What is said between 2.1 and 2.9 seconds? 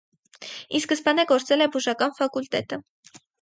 ֆակուլտետը։